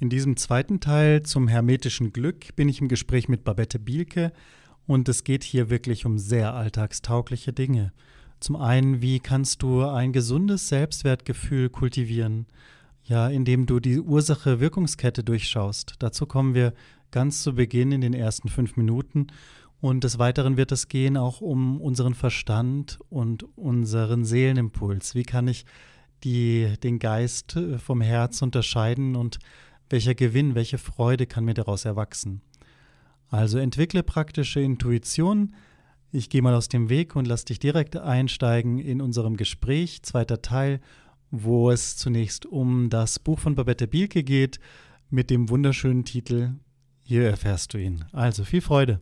[0.00, 4.32] In diesem zweiten Teil zum hermetischen Glück bin ich im Gespräch mit Babette Bielke
[4.86, 7.92] und es geht hier wirklich um sehr alltagstaugliche Dinge.
[8.40, 12.46] Zum einen, wie kannst du ein gesundes Selbstwertgefühl kultivieren?
[13.04, 15.94] Ja, indem du die Ursache-Wirkungskette durchschaust.
[15.98, 16.74] Dazu kommen wir
[17.10, 19.28] ganz zu Beginn in den ersten fünf Minuten.
[19.80, 25.14] Und des Weiteren wird es gehen auch um unseren Verstand und unseren Seelenimpuls.
[25.14, 25.66] Wie kann ich
[26.24, 29.38] die, den Geist äh, vom Herz unterscheiden und
[29.94, 32.40] welcher Gewinn, welche Freude kann mir daraus erwachsen?
[33.28, 35.54] Also entwickle praktische Intuition.
[36.10, 40.42] Ich gehe mal aus dem Weg und lass dich direkt einsteigen in unserem Gespräch, zweiter
[40.42, 40.80] Teil,
[41.30, 44.58] wo es zunächst um das Buch von Babette Bielke geht
[45.10, 46.54] mit dem wunderschönen Titel
[47.04, 48.04] Hier erfährst du ihn.
[48.10, 49.00] Also viel Freude.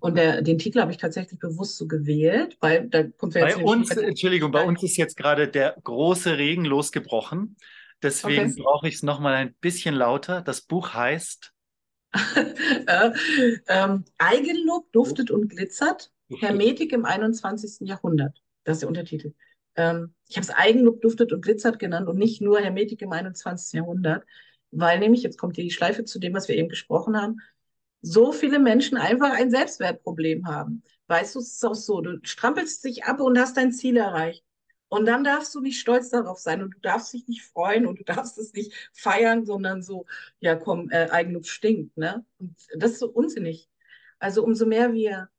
[0.00, 3.58] Und der, den Titel habe ich tatsächlich bewusst so gewählt, weil da kommt ja jetzt.
[3.58, 7.56] Bei uns, Entschuldigung, bei uns ist jetzt gerade der große Regen losgebrochen.
[8.02, 8.62] Deswegen okay.
[8.62, 10.42] brauche ich es nochmal ein bisschen lauter.
[10.42, 11.52] Das Buch heißt
[12.14, 13.10] äh,
[13.68, 16.10] ähm, Eigenlob duftet und glitzert.
[16.38, 17.86] Hermetik im 21.
[17.86, 18.40] Jahrhundert.
[18.64, 19.34] Das ist der Untertitel.
[19.76, 23.78] Ähm, ich habe es Eigenlob duftet und glitzert genannt und nicht nur Hermetik im 21.
[23.78, 24.24] Jahrhundert,
[24.70, 27.40] weil nämlich, jetzt kommt hier die Schleife zu dem, was wir eben gesprochen haben,
[28.00, 30.82] so viele Menschen einfach ein Selbstwertproblem haben.
[31.06, 34.44] Weißt du, es ist auch so, du strampelst dich ab und hast dein Ziel erreicht.
[34.92, 37.98] Und dann darfst du nicht stolz darauf sein und du darfst dich nicht freuen und
[38.00, 40.04] du darfst es nicht feiern, sondern so,
[40.38, 41.96] ja komm, äh, Eigenlob stinkt.
[41.96, 42.26] Ne?
[42.38, 43.70] Und das ist so unsinnig.
[44.18, 45.30] Also umso mehr wir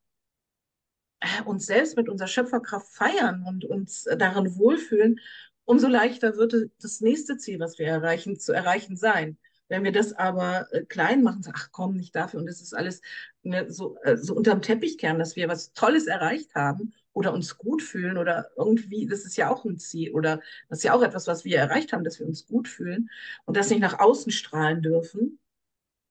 [1.20, 5.20] äh, uns selbst mit unserer Schöpferkraft feiern und uns darin wohlfühlen,
[5.64, 9.38] umso leichter wird das nächste Ziel, was wir erreichen, zu erreichen sein.
[9.68, 12.74] Wenn wir das aber äh, klein machen, sagen, ach komm, nicht dafür und das ist
[12.74, 13.02] alles
[13.44, 17.56] ne, so, äh, so unterm Teppich kehren, dass wir was Tolles erreicht haben oder uns
[17.56, 21.02] gut fühlen oder irgendwie, das ist ja auch ein Ziel oder das ist ja auch
[21.02, 23.08] etwas, was wir erreicht haben, dass wir uns gut fühlen
[23.46, 25.38] und das nicht nach außen strahlen dürfen.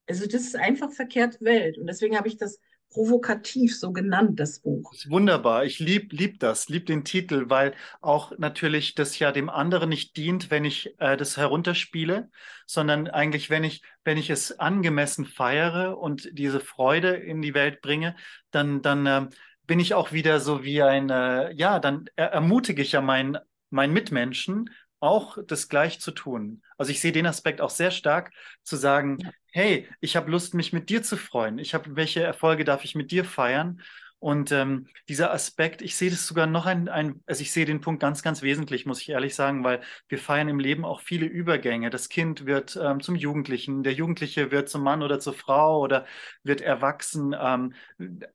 [0.08, 2.60] Also das ist einfach verkehrte Welt und deswegen habe ich das
[2.94, 4.92] provokativ so genannt, das Buch.
[4.94, 5.66] Das wunderbar.
[5.66, 10.16] Ich lieb, lieb das, lieb den Titel, weil auch natürlich das ja dem anderen nicht
[10.16, 12.30] dient, wenn ich äh, das herunterspiele,
[12.68, 17.82] sondern eigentlich, wenn ich, wenn ich es angemessen feiere und diese Freude in die Welt
[17.82, 18.16] bringe,
[18.52, 19.28] dann, dann äh,
[19.66, 23.38] bin ich auch wieder so wie ein, äh, ja, dann er ermutige ich ja meinen,
[23.70, 24.70] meinen Mitmenschen,
[25.00, 26.62] auch das gleich zu tun.
[26.78, 28.32] Also ich sehe den Aspekt auch sehr stark,
[28.64, 29.32] zu sagen, ja.
[29.52, 31.58] hey, ich habe Lust, mich mit dir zu freuen.
[31.58, 33.82] Ich habe, welche Erfolge darf ich mit dir feiern?
[34.24, 37.82] Und ähm, dieser Aspekt, ich sehe das sogar noch ein, ein, also ich sehe den
[37.82, 41.26] Punkt ganz, ganz wesentlich, muss ich ehrlich sagen, weil wir feiern im Leben auch viele
[41.26, 41.90] Übergänge.
[41.90, 46.06] Das Kind wird ähm, zum Jugendlichen, der Jugendliche wird zum Mann oder zur Frau oder
[46.42, 47.74] wird erwachsen, ähm,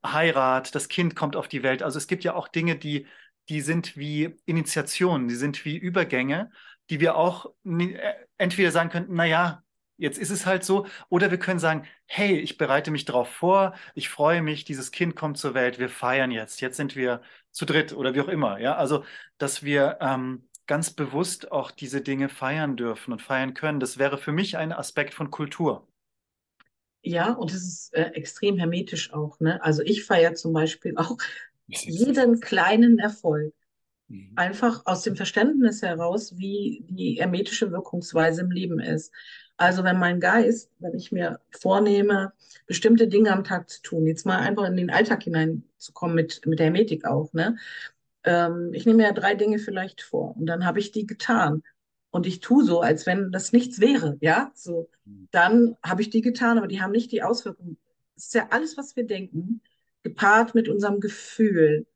[0.05, 1.83] Heirat, das Kind kommt auf die Welt.
[1.83, 3.07] Also es gibt ja auch Dinge, die,
[3.49, 6.51] die sind wie Initiationen, die sind wie Übergänge,
[6.91, 7.97] die wir auch äh,
[8.37, 9.63] entweder sagen könnten, naja,
[9.99, 10.87] Jetzt ist es halt so.
[11.09, 15.17] Oder wir können sagen, hey, ich bereite mich darauf vor, ich freue mich, dieses Kind
[15.17, 17.21] kommt zur Welt, wir feiern jetzt, jetzt sind wir
[17.51, 18.59] zu dritt oder wie auch immer.
[18.61, 19.05] Ja, also,
[19.39, 24.19] dass wir ähm, ganz bewusst auch diese Dinge feiern dürfen und feiern können, das wäre
[24.19, 25.89] für mich ein Aspekt von Kultur.
[27.03, 29.41] Ja, und es ist äh, extrem hermetisch auch.
[29.41, 29.63] Ne?
[29.63, 31.17] Also ich feiere zum Beispiel auch
[31.67, 33.55] jeden kleinen Erfolg.
[34.09, 34.33] Mhm.
[34.37, 39.13] Einfach aus dem Verständnis heraus, wie die hermetische Wirkungsweise im Leben ist.
[39.59, 42.33] Also wenn mein Geist, wenn ich mir vornehme,
[42.67, 46.61] bestimmte Dinge am Tag zu tun, jetzt mal einfach in den Alltag hineinzukommen mit, mit
[46.61, 47.57] der Hermetik auch, ne?
[48.25, 51.63] Ähm, ich nehme ja drei Dinge vielleicht vor und dann habe ich die getan.
[52.11, 54.53] Und ich tue so, als wenn das nichts wäre, ja?
[54.55, 54.89] So,
[55.33, 57.79] dann habe ich die getan, aber die haben nicht die Auswirkungen.
[58.17, 59.61] Es ist ja alles, was wir denken,
[60.05, 61.87] gepaart mit unserem Gefühl,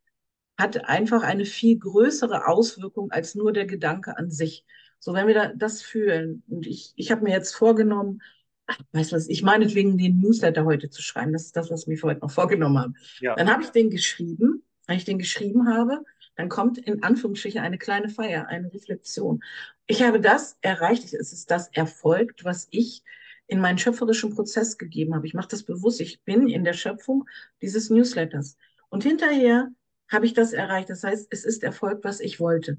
[0.58, 4.64] hat einfach eine viel größere Auswirkung als nur der Gedanke an sich.
[5.04, 8.22] So, wenn wir da, das fühlen, und ich, ich habe mir jetzt vorgenommen,
[8.68, 11.82] ach, weißt du was, ich meinetwegen den Newsletter heute zu schreiben, das ist das, was
[11.82, 12.92] ich mir vorhin noch vorgenommen habe.
[13.18, 13.34] Ja.
[13.34, 16.04] Dann habe ich den geschrieben, wenn ich den geschrieben habe,
[16.36, 19.42] dann kommt in Anführungsstrichen eine kleine Feier, eine Reflexion.
[19.88, 23.02] Ich habe das erreicht, es ist das erfolgt, was ich
[23.48, 25.26] in meinen schöpferischen Prozess gegeben habe.
[25.26, 27.26] Ich mache das bewusst, ich bin in der Schöpfung
[27.60, 28.56] dieses Newsletters.
[28.88, 29.68] Und hinterher
[30.08, 30.90] habe ich das erreicht.
[30.90, 32.78] Das heißt, es ist erfolgt, was ich wollte.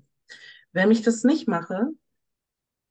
[0.72, 1.90] Wenn ich das nicht mache,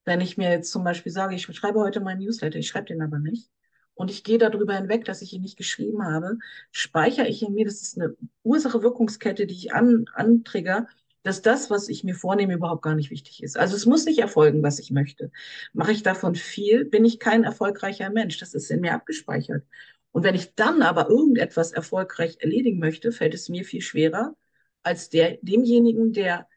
[0.04, 3.02] wenn ich mir jetzt zum Beispiel sage, ich schreibe heute meinen Newsletter, ich schreibe den
[3.02, 3.50] aber nicht,
[3.94, 6.38] und ich gehe darüber hinweg, dass ich ihn nicht geschrieben habe,
[6.70, 10.86] speichere ich in mir, das ist eine Ursache-Wirkungskette, die ich an, antrigger,
[11.22, 13.56] dass das, was ich mir vornehme, überhaupt gar nicht wichtig ist.
[13.56, 15.30] Also es muss nicht erfolgen, was ich möchte.
[15.72, 18.38] Mache ich davon viel, bin ich kein erfolgreicher Mensch.
[18.38, 19.64] Das ist in mir abgespeichert.
[20.10, 24.34] Und wenn ich dann aber irgendetwas erfolgreich erledigen möchte, fällt es mir viel schwerer
[24.82, 26.48] als der, demjenigen, der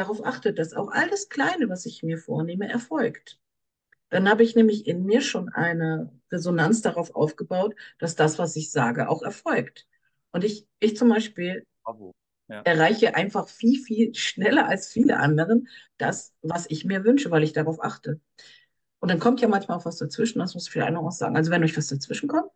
[0.00, 3.38] darauf achtet, dass auch alles Kleine, was ich mir vornehme, erfolgt.
[4.08, 8.72] Dann habe ich nämlich in mir schon eine Resonanz darauf aufgebaut, dass das, was ich
[8.72, 9.86] sage, auch erfolgt.
[10.32, 11.64] Und ich, ich zum Beispiel
[12.48, 12.62] ja.
[12.62, 15.68] erreiche einfach viel, viel schneller als viele anderen
[15.98, 18.20] das, was ich mir wünsche, weil ich darauf achte.
[18.98, 21.36] Und dann kommt ja manchmal auch was dazwischen, das muss ich vielleicht auch sagen.
[21.36, 22.50] Also wenn euch was dazwischen kommt,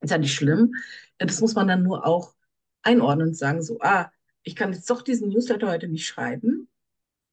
[0.00, 0.74] ist ja nicht schlimm.
[1.18, 2.34] Das muss man dann nur auch
[2.82, 4.10] einordnen und sagen, so, ah,
[4.42, 6.68] ich kann jetzt doch diesen Newsletter heute nicht schreiben.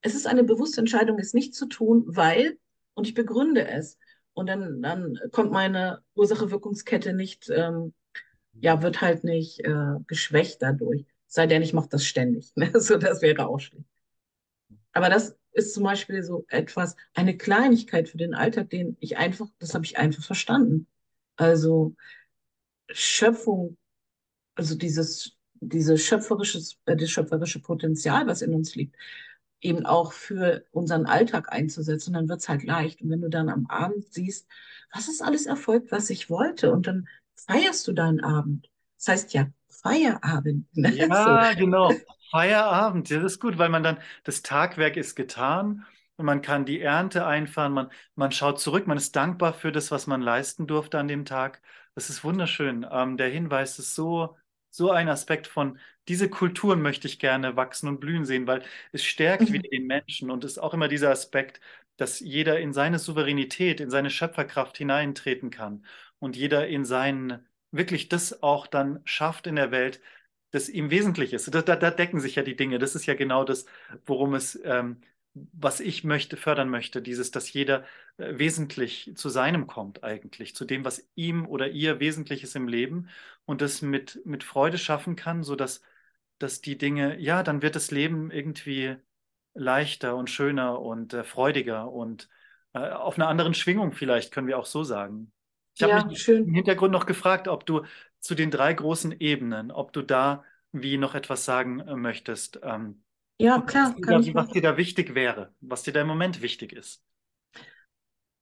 [0.01, 2.57] Es ist eine bewusste Entscheidung, es nicht zu tun, weil,
[2.94, 3.98] und ich begründe es.
[4.33, 7.94] Und dann, dann kommt meine Ursache-Wirkungskette nicht, ähm,
[8.54, 11.06] ja, wird halt nicht äh, geschwächt dadurch.
[11.27, 12.51] Sei denn, ich mache das ständig.
[12.56, 12.71] Ne?
[12.80, 13.86] So, das wäre auch schlecht.
[14.94, 19.48] Aber das ist zum Beispiel so etwas, eine Kleinigkeit für den Alltag, den ich einfach,
[19.59, 20.88] das habe ich einfach verstanden.
[21.36, 21.95] Also
[22.92, 23.77] Schöpfung,
[24.56, 28.95] also dieses diese schöpferisches, äh, das schöpferische Potenzial, was in uns liegt,
[29.62, 33.01] eben auch für unseren Alltag einzusetzen, dann wird es halt leicht.
[33.01, 34.48] Und wenn du dann am Abend siehst,
[34.94, 38.69] was ist alles erfolgt, was ich wollte, und dann feierst du deinen Abend.
[38.98, 40.68] Das heißt ja Feierabend.
[40.74, 40.94] Ne?
[40.95, 41.59] Ja, so.
[41.59, 41.92] genau.
[42.31, 45.86] Feierabend, ja, das ist gut, weil man dann, das Tagwerk ist getan
[46.18, 49.92] und man kann die Ernte einfahren, man, man schaut zurück, man ist dankbar für das,
[49.92, 51.62] was man leisten durfte an dem Tag.
[51.95, 52.86] Das ist wunderschön.
[52.92, 54.36] Ähm, der Hinweis ist so,
[54.69, 59.04] so ein Aspekt von, diese Kulturen möchte ich gerne wachsen und blühen sehen, weil es
[59.04, 59.54] stärkt mhm.
[59.54, 61.60] wieder den Menschen und es ist auch immer dieser Aspekt,
[61.98, 65.86] dass jeder in seine Souveränität, in seine Schöpferkraft hineintreten kann
[66.19, 70.02] und jeder in seinen, wirklich das auch dann schafft in der Welt,
[70.52, 71.54] das ihm wesentlich ist.
[71.54, 72.80] Da, da, da decken sich ja die Dinge.
[72.80, 73.66] Das ist ja genau das,
[74.06, 75.02] worum es ähm,
[75.54, 77.86] was ich möchte, fördern möchte, dieses, dass jeder
[78.18, 83.10] wesentlich zu seinem kommt eigentlich, zu dem, was ihm oder ihr wesentlich ist im Leben
[83.46, 85.81] und das mit, mit Freude schaffen kann, sodass
[86.40, 88.96] dass die Dinge, ja, dann wird das Leben irgendwie
[89.54, 92.30] leichter und schöner und äh, freudiger und
[92.74, 95.31] äh, auf einer anderen Schwingung vielleicht, können wir auch so sagen.
[95.74, 96.48] Ich ja, habe mich schön.
[96.48, 97.84] im Hintergrund noch gefragt, ob du
[98.19, 102.60] zu den drei großen Ebenen, ob du da wie noch etwas sagen äh, möchtest.
[102.64, 103.04] Ähm,
[103.40, 103.96] ja, klar.
[104.00, 107.04] Was, was dir da wichtig wäre, was dir da im Moment wichtig ist.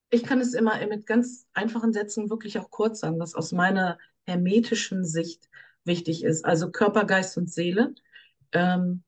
[0.09, 3.97] Ich kann es immer mit ganz einfachen Sätzen wirklich auch kurz sagen, was aus meiner
[4.25, 5.49] hermetischen Sicht
[5.83, 6.45] wichtig ist.
[6.45, 7.93] Also Körper, Geist und Seele.
[8.51, 9.03] Ähm,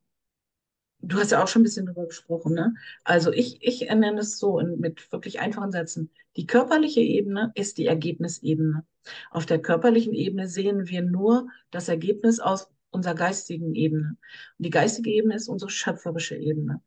[0.99, 2.73] du hast ja auch schon ein bisschen darüber gesprochen, ne?
[3.03, 6.11] Also ich, ich nenne es so in, mit wirklich einfachen Sätzen.
[6.35, 8.85] Die körperliche Ebene ist die Ergebnisebene.
[9.31, 14.17] Auf der körperlichen Ebene sehen wir nur das Ergebnis aus unserer geistigen Ebene.
[14.57, 16.81] Und die geistige Ebene ist unsere schöpferische Ebene.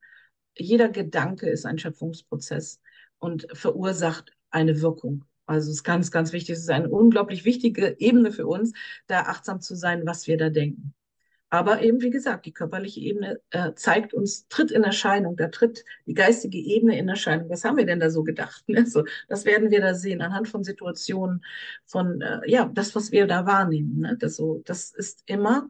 [0.56, 2.80] Jeder Gedanke ist ein Schöpfungsprozess
[3.20, 5.24] und verursacht eine Wirkung.
[5.46, 6.54] Also es ist ganz, ganz wichtig.
[6.54, 8.72] Es ist eine unglaublich wichtige Ebene für uns,
[9.06, 10.94] da achtsam zu sein, was wir da denken.
[11.52, 15.84] Aber eben, wie gesagt, die körperliche Ebene äh, zeigt uns, tritt in Erscheinung, da tritt
[16.06, 17.50] die geistige Ebene in Erscheinung.
[17.50, 18.68] Was haben wir denn da so gedacht?
[18.68, 18.86] Ne?
[18.86, 21.44] So, das werden wir da sehen, anhand von Situationen,
[21.86, 24.00] von, äh, ja, das, was wir da wahrnehmen.
[24.00, 24.16] Ne?
[24.16, 25.68] Das, so, das ist immer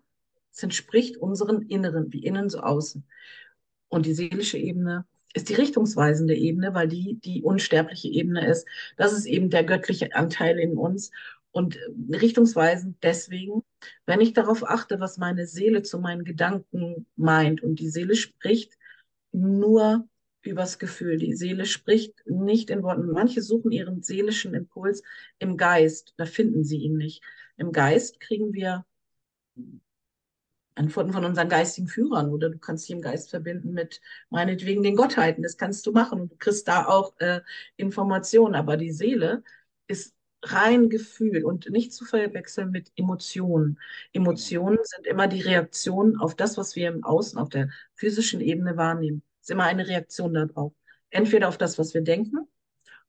[0.52, 3.04] es entspricht unseren Inneren, wie innen so außen.
[3.88, 8.66] Und die seelische Ebene ist die richtungsweisende Ebene, weil die die unsterbliche Ebene ist.
[8.96, 11.10] Das ist eben der göttliche Anteil in uns.
[11.52, 11.78] Und
[12.12, 13.62] richtungsweisend deswegen,
[14.06, 17.62] wenn ich darauf achte, was meine Seele zu meinen Gedanken meint.
[17.62, 18.76] Und die Seele spricht
[19.32, 20.08] nur
[20.42, 21.18] übers Gefühl.
[21.18, 23.10] Die Seele spricht nicht in Worten.
[23.12, 25.02] Manche suchen ihren seelischen Impuls
[25.38, 26.14] im Geist.
[26.16, 27.22] Da finden sie ihn nicht.
[27.56, 28.84] Im Geist kriegen wir
[30.74, 34.00] Antworten von unseren geistigen Führern oder du kannst dich im Geist verbinden mit
[34.30, 35.42] meinetwegen den Gottheiten.
[35.42, 37.40] Das kannst du machen und du kriegst da auch äh,
[37.76, 38.54] Informationen.
[38.54, 39.42] Aber die Seele
[39.86, 43.78] ist rein Gefühl und nicht zu verwechseln mit Emotionen.
[44.12, 48.76] Emotionen sind immer die Reaktion auf das, was wir im Außen, auf der physischen Ebene
[48.76, 49.22] wahrnehmen.
[49.40, 50.72] Es ist immer eine Reaktion darauf.
[51.10, 52.48] Entweder auf das, was wir denken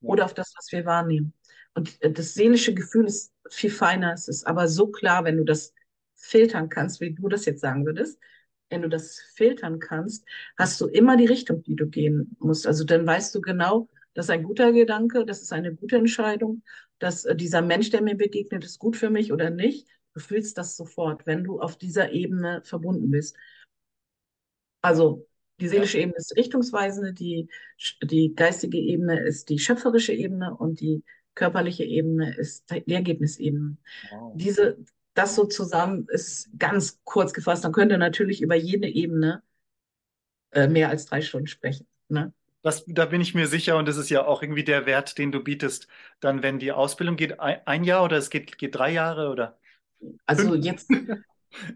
[0.02, 1.34] oder auf das, was wir wahrnehmen.
[1.74, 4.14] Und äh, das seelische Gefühl ist viel feiner.
[4.14, 5.74] Es ist aber so klar, wenn du das
[6.22, 8.20] filtern kannst, wie du das jetzt sagen würdest,
[8.70, 10.26] wenn du das filtern kannst,
[10.58, 12.66] hast du immer die Richtung, die du gehen musst.
[12.66, 16.64] Also dann weißt du genau, das ist ein guter Gedanke, das ist eine gute Entscheidung,
[17.00, 19.88] dass äh, dieser Mensch, der mir begegnet, ist gut für mich oder nicht.
[20.14, 23.38] Du fühlst das sofort, wenn du auf dieser Ebene verbunden bist.
[24.82, 25.28] Also
[25.60, 27.48] die seelische Ebene ist richtungsweisende, die,
[28.04, 31.04] die geistige Ebene ist die schöpferische Ebene und die
[31.36, 33.78] körperliche Ebene ist die Ergebnisebene.
[34.10, 34.34] Wow.
[34.36, 34.78] Diese,
[35.14, 37.64] das so zusammen ist ganz kurz gefasst.
[37.64, 39.44] Man könnte natürlich über jede Ebene
[40.52, 41.88] äh, mehr als drei Stunden sprechen.
[42.10, 42.34] Ne?
[42.62, 45.32] Das, da bin ich mir sicher und das ist ja auch irgendwie der Wert, den
[45.32, 45.88] du bietest.
[46.20, 49.58] Dann, wenn die Ausbildung geht, ein, ein Jahr oder es geht, geht drei Jahre oder?
[50.26, 50.90] Also jetzt,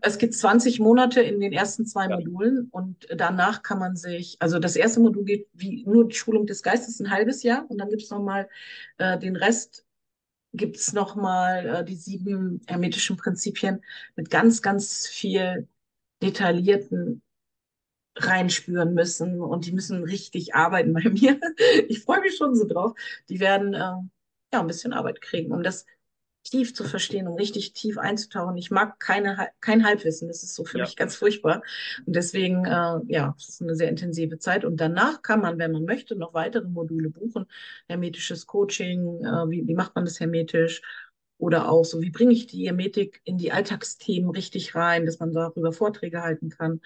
[0.02, 2.16] es gibt 20 Monate in den ersten zwei ja.
[2.16, 6.46] Modulen und danach kann man sich, also das erste Modul geht wie nur die Schulung
[6.46, 8.48] des Geistes ein halbes Jahr und dann gibt es nochmal
[8.98, 9.85] äh, den Rest,
[10.58, 13.84] gibt es nochmal äh, die sieben hermetischen Prinzipien
[14.16, 15.68] mit ganz, ganz viel
[16.22, 17.22] detaillierten
[18.18, 21.40] reinspüren müssen und die müssen richtig arbeiten bei mir.
[21.88, 22.94] Ich freue mich schon so drauf.
[23.30, 24.10] Die werden äh, ja
[24.54, 25.86] ein bisschen Arbeit kriegen, um das
[26.46, 28.56] tief zu verstehen, um richtig tief einzutauchen.
[28.58, 30.86] Ich mag keine, kein Halbwissen, das ist so für ja.
[30.86, 31.64] mich ganz furchtbar.
[32.06, 34.64] Und deswegen, äh, ja, es ist eine sehr intensive Zeit.
[34.64, 37.46] Und danach kann man, wenn man möchte, noch weitere Module buchen.
[37.88, 40.82] Hermetisches Coaching, äh, wie, wie macht man das hermetisch?
[41.38, 45.34] Oder auch so, wie bringe ich die Hermetik in die Alltagsthemen richtig rein, dass man
[45.34, 46.80] darüber Vorträge halten kann.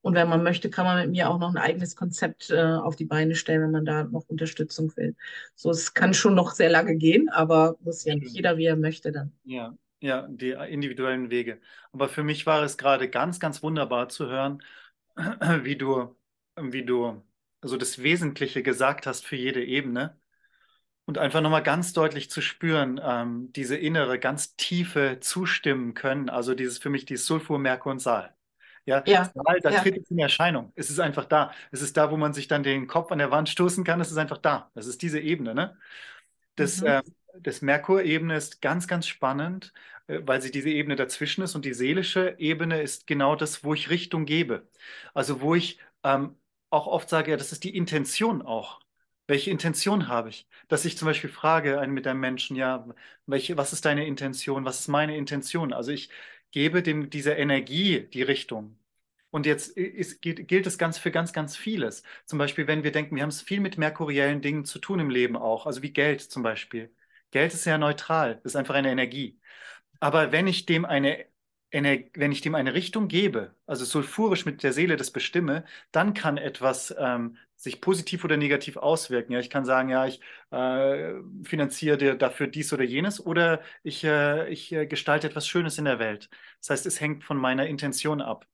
[0.00, 2.96] Und wenn man möchte, kann man mit mir auch noch ein eigenes Konzept äh, auf
[2.96, 5.16] die Beine stellen, wenn man da noch Unterstützung will.
[5.54, 8.76] So, es kann schon noch sehr lange gehen, aber muss ja nicht jeder, wie er
[8.76, 9.32] möchte dann.
[9.44, 11.60] Ja, ja, die individuellen Wege.
[11.92, 14.62] Aber für mich war es gerade ganz, ganz wunderbar zu hören,
[15.62, 16.14] wie du,
[16.56, 17.22] wie du
[17.60, 20.16] also das Wesentliche gesagt hast für jede Ebene.
[21.06, 26.54] Und einfach nochmal ganz deutlich zu spüren, ähm, diese innere, ganz tiefe Zustimmen können, also
[26.54, 28.34] dieses für mich dieses Sulfur, Merkur und Saal.
[28.88, 29.30] Ja, ja.
[29.62, 29.82] Da ja.
[29.82, 30.72] tritt es in Erscheinung.
[30.74, 31.52] Es ist einfach da.
[31.70, 34.00] Es ist da, wo man sich dann den Kopf an der Wand stoßen kann.
[34.00, 34.70] Es ist einfach da.
[34.74, 35.54] Das ist diese Ebene.
[35.54, 35.76] Ne?
[36.56, 36.86] Das, mhm.
[36.86, 37.02] äh,
[37.38, 39.74] das Merkur-Ebene ist ganz, ganz spannend,
[40.06, 41.54] äh, weil sie diese Ebene dazwischen ist.
[41.54, 44.66] Und die seelische Ebene ist genau das, wo ich Richtung gebe.
[45.12, 46.36] Also wo ich ähm,
[46.70, 48.80] auch oft sage, ja, das ist die Intention auch.
[49.26, 50.48] Welche Intention habe ich?
[50.68, 52.86] Dass ich zum Beispiel frage einen mit einem Menschen, ja,
[53.26, 54.64] welche, was ist deine Intention?
[54.64, 55.74] Was ist meine Intention?
[55.74, 56.08] Also ich
[56.52, 58.77] gebe dem dieser Energie die Richtung.
[59.30, 62.02] Und jetzt ist, gilt, es ganz für ganz, ganz vieles.
[62.24, 65.10] Zum Beispiel, wenn wir denken, wir haben es viel mit merkuriellen Dingen zu tun im
[65.10, 66.94] Leben auch, also wie Geld zum Beispiel.
[67.30, 69.38] Geld ist ja neutral, ist einfach eine Energie.
[70.00, 71.26] Aber wenn ich dem eine,
[71.70, 76.38] wenn ich dem eine Richtung gebe, also sulfurisch mit der Seele das bestimme, dann kann
[76.38, 79.32] etwas ähm, sich positiv oder negativ auswirken.
[79.32, 80.20] Ja, ich kann sagen, ja, ich
[80.50, 85.84] äh, finanziere dafür dies oder jenes oder ich, äh, ich äh, gestalte etwas Schönes in
[85.84, 86.30] der Welt.
[86.60, 88.46] Das heißt, es hängt von meiner Intention ab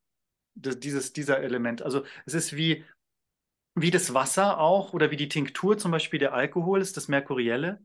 [0.55, 1.81] dieses, dieser Element.
[1.81, 2.83] Also es ist wie,
[3.75, 7.81] wie das Wasser auch oder wie die Tinktur zum Beispiel der Alkohol ist, das Merkurielle.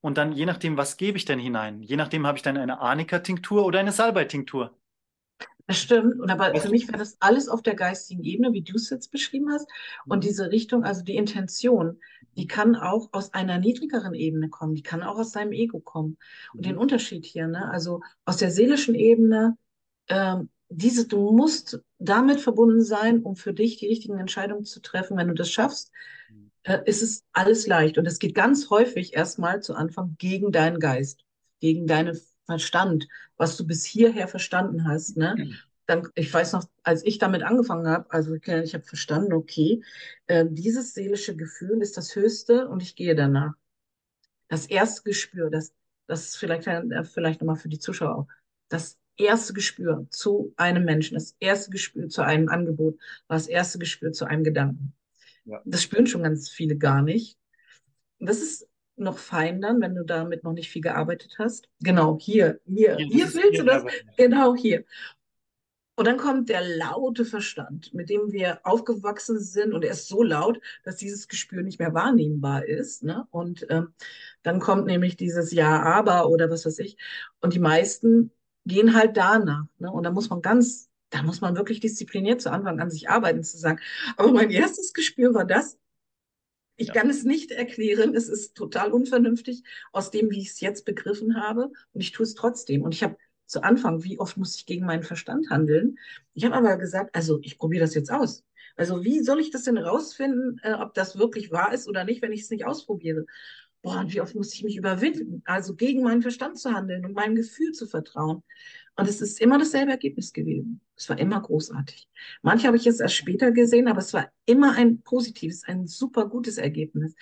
[0.00, 1.82] Und dann je nachdem, was gebe ich denn hinein?
[1.82, 4.76] Je nachdem habe ich dann eine Arnika-Tinktur oder eine Salbei-Tinktur.
[5.66, 6.20] Das stimmt.
[6.20, 9.12] Und aber für mich wäre das alles auf der geistigen Ebene, wie du es jetzt
[9.12, 9.68] beschrieben hast.
[10.06, 10.22] Und mhm.
[10.22, 12.00] diese Richtung, also die Intention,
[12.36, 14.74] die kann auch aus einer niedrigeren Ebene kommen.
[14.74, 16.18] Die kann auch aus deinem Ego kommen.
[16.52, 16.80] Und den mhm.
[16.80, 17.70] Unterschied hier, ne?
[17.70, 19.56] also aus der seelischen Ebene,
[20.08, 25.16] ähm, diese, du musst damit verbunden sein, um für dich die richtigen Entscheidungen zu treffen.
[25.16, 25.92] Wenn du das schaffst,
[26.62, 27.98] äh, ist es alles leicht.
[27.98, 31.24] Und es geht ganz häufig erstmal zu Anfang gegen deinen Geist,
[31.60, 35.16] gegen deinen Verstand, was du bis hierher verstanden hast.
[35.16, 35.34] Ne?
[35.36, 35.54] Mhm.
[35.86, 39.82] Dann, ich weiß noch, als ich damit angefangen habe, also ich habe verstanden, okay,
[40.26, 43.52] äh, dieses seelische Gefühl ist das Höchste und ich gehe danach.
[44.48, 45.74] Das erste Gespür, das,
[46.06, 48.26] das ist vielleicht, äh, vielleicht nochmal für die Zuschauer auch,
[48.68, 52.98] das erste Gespür zu einem Menschen, das erste Gespür zu einem Angebot,
[53.28, 54.94] war das erste Gespür zu einem Gedanken.
[55.44, 55.60] Ja.
[55.64, 57.38] Das spüren schon ganz viele gar nicht.
[58.18, 61.68] Das ist noch fein dann, wenn du damit noch nicht viel gearbeitet hast.
[61.80, 63.84] Genau, hier, hier, hier, hier willst du das,
[64.16, 64.84] genau hier.
[65.94, 70.22] Und dann kommt der laute Verstand, mit dem wir aufgewachsen sind und er ist so
[70.22, 73.02] laut, dass dieses Gespür nicht mehr wahrnehmbar ist.
[73.02, 73.26] Ne?
[73.30, 73.92] Und ähm,
[74.42, 76.96] dann kommt nämlich dieses Ja, aber oder was weiß ich.
[77.40, 78.30] Und die meisten
[78.64, 79.64] gehen halt danach.
[79.78, 79.90] Ne?
[79.90, 83.42] Und da muss man ganz, da muss man wirklich diszipliniert zu Anfang an sich arbeiten,
[83.42, 83.80] zu sagen,
[84.16, 85.78] aber mein erstes Gespür war das.
[86.76, 86.94] Ich ja.
[86.94, 88.14] kann es nicht erklären.
[88.14, 91.70] Es ist total unvernünftig aus dem, wie ich es jetzt begriffen habe.
[91.92, 92.82] Und ich tue es trotzdem.
[92.82, 93.16] Und ich habe
[93.46, 95.98] zu Anfang, wie oft muss ich gegen meinen Verstand handeln?
[96.32, 98.44] Ich habe aber gesagt, also ich probiere das jetzt aus.
[98.76, 102.22] Also wie soll ich das denn rausfinden, äh, ob das wirklich wahr ist oder nicht,
[102.22, 103.26] wenn ich es nicht ausprobiere?
[103.82, 107.14] Boah, und wie oft muss ich mich überwinden, also gegen meinen Verstand zu handeln und
[107.14, 108.42] meinem Gefühl zu vertrauen.
[108.96, 110.80] Und es ist immer dasselbe Ergebnis gewesen.
[110.96, 112.08] Es war immer großartig.
[112.42, 116.28] Manche habe ich jetzt erst später gesehen, aber es war immer ein positives, ein super
[116.28, 117.14] gutes Ergebnis.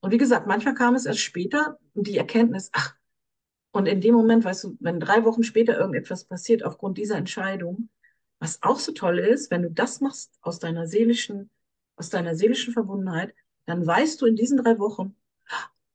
[0.00, 2.94] Und wie gesagt, manchmal kam es erst später die Erkenntnis, ach,
[3.70, 7.90] und in dem Moment, weißt du, wenn drei Wochen später irgendetwas passiert aufgrund dieser Entscheidung,
[8.40, 11.50] was auch so toll ist, wenn du das machst aus deiner seelischen,
[11.96, 13.34] aus deiner seelischen Verbundenheit,
[13.66, 15.14] dann weißt du in diesen drei Wochen,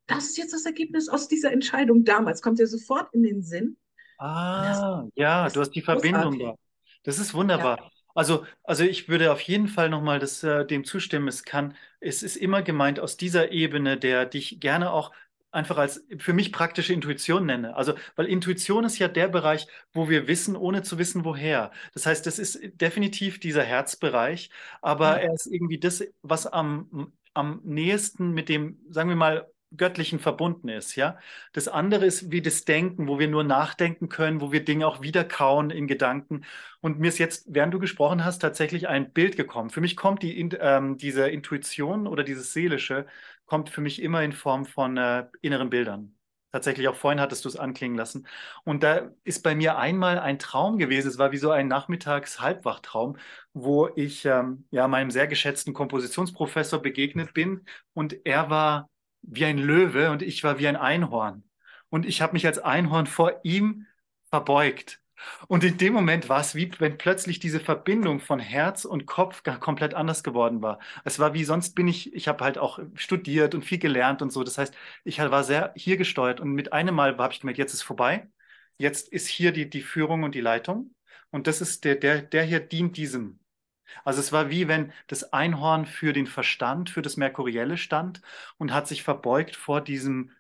[0.08, 2.42] das ist jetzt das Ergebnis aus dieser Entscheidung damals.
[2.42, 3.78] Kommt dir sofort in den Sinn.
[4.18, 6.56] Ah, ja, du hast die Verbindung da.
[7.04, 7.78] Das ist wunderbar.
[7.80, 7.90] Ja.
[8.16, 11.28] Also, also ich würde auf jeden Fall nochmal das, äh, dem zustimmen.
[11.28, 15.12] Es kann, es ist immer gemeint aus dieser Ebene, der dich gerne auch
[15.52, 17.76] einfach als für mich praktische Intuition nenne.
[17.76, 21.72] Also, weil Intuition ist ja der Bereich, wo wir wissen, ohne zu wissen, woher.
[21.94, 24.50] Das heißt, das ist definitiv dieser Herzbereich,
[24.82, 25.28] aber ja.
[25.28, 30.70] er ist irgendwie das, was am, am nächsten mit dem, sagen wir mal, Göttlichen verbunden
[30.70, 31.18] ist, ja.
[31.54, 35.02] Das andere ist wie das Denken, wo wir nur nachdenken können, wo wir Dinge auch
[35.02, 36.46] wiederkauen in Gedanken.
[36.82, 39.70] Und mir ist jetzt, während du gesprochen hast, tatsächlich ein Bild gekommen.
[39.70, 43.06] Für mich kommt die, ähm, diese Intuition oder dieses Seelische,
[43.46, 46.16] kommt für mich immer in Form von äh, inneren Bildern.
[46.52, 48.28] Tatsächlich auch vorhin hattest du es anklingen lassen.
[48.64, 51.08] Und da ist bei mir einmal ein Traum gewesen.
[51.08, 53.18] Es war wie so ein Nachmittags-Halbwachtraum,
[53.54, 58.88] wo ich ähm, ja meinem sehr geschätzten Kompositionsprofessor begegnet bin und er war
[59.24, 61.44] wie ein Löwe und ich war wie ein Einhorn.
[61.90, 63.88] Und ich habe mich als Einhorn vor ihm
[64.30, 65.02] verbeugt.
[65.48, 69.44] Und in dem Moment war es wie wenn plötzlich diese Verbindung von Herz und Kopf
[69.60, 70.80] komplett anders geworden war.
[71.06, 74.32] Es war wie sonst bin ich, ich habe halt auch studiert und viel gelernt und
[74.32, 74.44] so.
[74.44, 77.74] Das heißt, ich war sehr hier gesteuert und mit einem Mal habe ich gemerkt, jetzt
[77.74, 78.28] ist vorbei.
[78.78, 80.94] Jetzt ist hier die, die Führung und die Leitung.
[81.32, 83.40] Und das ist der, der, der hier dient diesem.
[84.04, 88.22] Also es war wie wenn das Einhorn für den Verstand, für das Merkurielle stand
[88.58, 90.32] und hat sich verbeugt vor diesem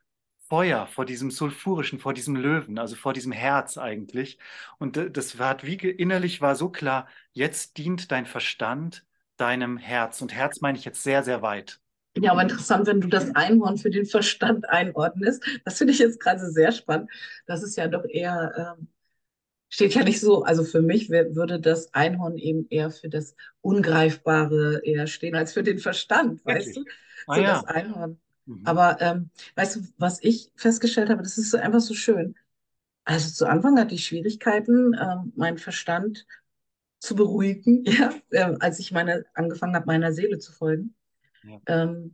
[0.50, 4.38] Feuer, vor diesem sulfurischen, vor diesem Löwen, also vor diesem Herz eigentlich.
[4.78, 9.06] Und das war wie innerlich war so klar, jetzt dient dein Verstand
[9.38, 10.22] deinem Herz.
[10.22, 11.80] Und Herz meine ich jetzt sehr, sehr weit.
[12.16, 15.44] Ja, aber interessant, wenn du das Einhorn für den Verstand einordnest.
[15.66, 17.10] Das finde ich jetzt gerade sehr spannend.
[17.48, 18.88] Das ist ja doch eher ähm,
[19.74, 24.82] steht ja nicht so, also für mich würde das Einhorn eben eher für das Ungreifbare
[24.84, 26.86] eher stehen als für den Verstand, weißt du?
[27.26, 27.54] Ah, so ja.
[27.54, 28.20] das Einhorn.
[28.46, 28.62] Mhm.
[28.66, 32.36] Aber ähm, weißt du, was ich festgestellt habe, das ist so einfach so schön.
[33.04, 36.28] Also zu Anfang hatte ich Schwierigkeiten, ähm, meinen Verstand
[37.00, 40.94] zu beruhigen, ja, äh, als ich meine, angefangen habe, meiner Seele zu folgen.
[41.42, 41.60] Ja.
[41.66, 42.14] Ähm,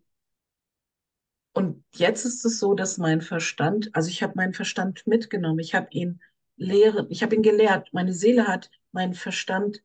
[1.51, 5.75] und jetzt ist es so, dass mein Verstand, also ich habe meinen Verstand mitgenommen, ich
[5.75, 6.21] habe ihn
[6.59, 7.07] lehren.
[7.09, 7.89] Ich habe ihn gelehrt.
[7.93, 9.81] Meine Seele hat meinen Verstand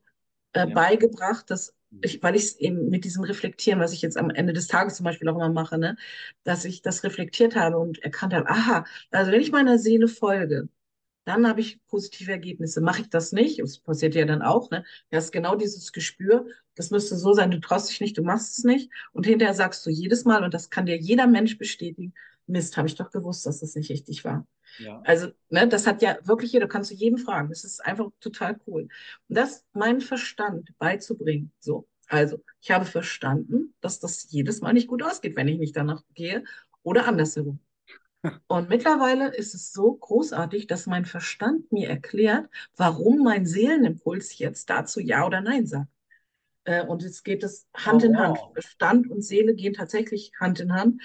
[0.53, 0.65] äh, ja.
[0.65, 2.01] beigebracht, dass mhm.
[2.03, 4.95] ich, weil ich es eben mit diesem Reflektieren, was ich jetzt am Ende des Tages
[4.95, 5.97] zum Beispiel auch immer mache, ne,
[6.43, 10.69] dass ich das reflektiert habe und erkannt habe, aha, also wenn ich meiner Seele folge,
[11.25, 12.81] dann habe ich positive Ergebnisse.
[12.81, 14.85] Mache ich das nicht, das passiert ja dann auch, ne?
[15.09, 18.59] Du hast genau dieses Gespür, das müsste so sein, du traust dich nicht, du machst
[18.59, 18.91] es nicht.
[19.11, 22.13] Und hinterher sagst du jedes Mal, und das kann dir jeder Mensch bestätigen,
[22.47, 24.45] Mist, habe ich doch gewusst, dass das nicht richtig war.
[24.79, 25.01] Ja.
[25.05, 27.49] Also, ne, das hat ja wirklich jeder, kannst du jeden fragen.
[27.49, 28.83] Das ist einfach total cool.
[29.27, 31.51] Und das, meinen Verstand beizubringen.
[31.59, 35.75] So, also, ich habe verstanden, dass das jedes Mal nicht gut ausgeht, wenn ich nicht
[35.75, 36.43] danach gehe
[36.83, 37.59] oder andersherum.
[38.47, 44.69] Und mittlerweile ist es so großartig, dass mein Verstand mir erklärt, warum mein Seelenimpuls jetzt
[44.69, 45.89] dazu Ja oder Nein sagt.
[46.65, 48.39] Äh, und jetzt geht es Hand oh, in Hand.
[48.53, 51.01] Verstand und Seele gehen tatsächlich Hand in Hand.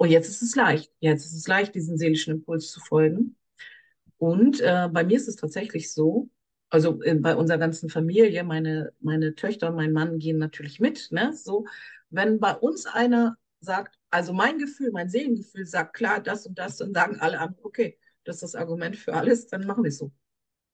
[0.00, 0.90] Und jetzt ist es leicht.
[1.00, 3.36] Jetzt ist es leicht, diesen seelischen Impuls zu folgen.
[4.16, 6.30] Und äh, bei mir ist es tatsächlich so,
[6.70, 11.08] also äh, bei unserer ganzen Familie, meine, meine Töchter und mein Mann gehen natürlich mit.
[11.10, 11.34] Ne?
[11.34, 11.66] So,
[12.08, 16.78] wenn bei uns einer sagt, also mein Gefühl, mein Seelengefühl sagt klar das und das,
[16.78, 19.98] dann sagen alle anderen, okay, das ist das Argument für alles, dann machen wir es
[19.98, 20.10] so.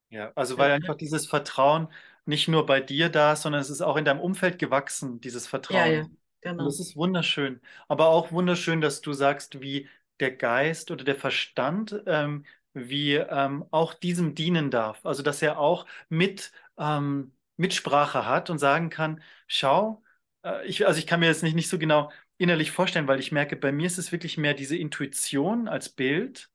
[0.09, 1.89] Ja, also weil einfach dieses Vertrauen
[2.27, 5.49] nicht nur bei dir da ist, sondern es ist auch in deinem Umfeld gewachsen, dieses
[5.49, 5.79] Vertrauen.
[5.79, 6.07] Ja, ja.
[6.47, 6.65] Genau.
[6.65, 7.61] Das ist wunderschön.
[7.89, 9.89] Aber auch wunderschön, dass du sagst, wie
[10.21, 15.05] der Geist oder der Verstand, ähm, wie ähm, auch diesem dienen darf.
[15.05, 20.03] Also, dass er auch mit ähm, Mitsprache hat und sagen kann, schau,
[20.45, 23.33] äh, ich, also ich kann mir das nicht, nicht so genau innerlich vorstellen, weil ich
[23.33, 26.51] merke, bei mir ist es wirklich mehr diese Intuition als Bild.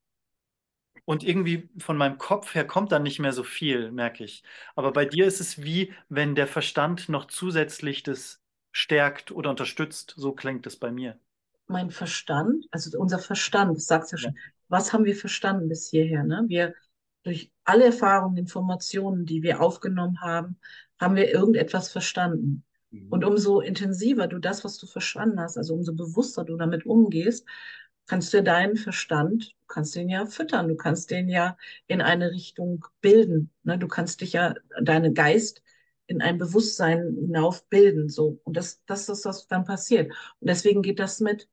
[1.05, 4.43] Und irgendwie von meinem Kopf her kommt dann nicht mehr so viel, merke ich.
[4.75, 8.40] Aber bei dir ist es wie, wenn der Verstand noch zusätzlich das
[8.71, 10.13] stärkt oder unterstützt.
[10.17, 11.17] So klingt es bei mir.
[11.67, 14.41] Mein Verstand, also unser Verstand, das sagt ja schon, ja.
[14.67, 16.23] was haben wir verstanden bis hierher?
[16.23, 16.43] Ne?
[16.47, 16.73] Wir,
[17.23, 20.57] durch alle Erfahrungen, Informationen, die wir aufgenommen haben,
[20.99, 22.63] haben wir irgendetwas verstanden.
[22.91, 23.07] Mhm.
[23.09, 27.47] Und umso intensiver du das, was du verstanden hast, also umso bewusster du damit umgehst,
[28.07, 31.57] kannst du deinen Verstand, du kannst den ja füttern, du kannst den ja
[31.87, 33.49] in eine Richtung bilden.
[33.63, 33.77] Ne?
[33.77, 35.61] Du kannst dich ja, deinen Geist
[36.07, 38.09] in ein Bewusstsein hinauf bilden.
[38.09, 38.39] So.
[38.43, 40.11] Und das, das ist, was dann passiert.
[40.39, 41.47] Und deswegen geht das mit.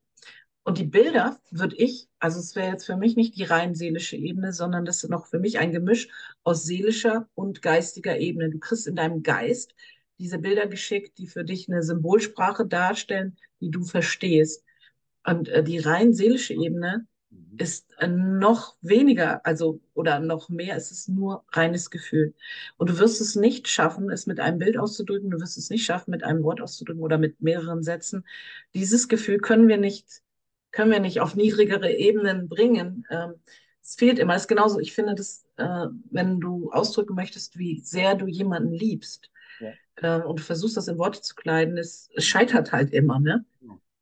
[0.65, 4.17] Und die Bilder würde ich, also es wäre jetzt für mich nicht die rein seelische
[4.17, 6.09] Ebene, sondern das ist noch für mich ein Gemisch
[6.45, 8.51] aus seelischer und geistiger Ebene.
[8.51, 9.75] Du kriegst in deinem Geist
[10.19, 14.63] diese Bilder geschickt, die für dich eine Symbolsprache darstellen, die du verstehst.
[15.25, 17.07] Und äh, die rein seelische Ebene.
[17.59, 22.35] Ist noch weniger, also oder noch mehr, es ist nur reines Gefühl.
[22.77, 25.85] Und du wirst es nicht schaffen, es mit einem Bild auszudrücken, du wirst es nicht
[25.85, 28.25] schaffen, mit einem Wort auszudrücken oder mit mehreren Sätzen.
[28.75, 30.23] Dieses Gefühl können wir nicht,
[30.71, 33.07] können wir nicht auf niedrigere Ebenen bringen.
[33.11, 33.35] Ähm,
[33.83, 34.35] es fehlt immer.
[34.35, 38.73] Es ist genauso, ich finde das, äh, wenn du ausdrücken möchtest, wie sehr du jemanden
[38.73, 39.73] liebst ja.
[39.97, 43.45] äh, und versuchst, das in Worte zu kleiden, es, es scheitert halt immer, ne?